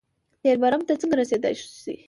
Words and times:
تېر 0.41 0.55
برم 0.63 0.81
ته 0.87 0.93
څنګه 1.01 1.15
رسېدای 1.21 1.53
شي. 1.83 1.95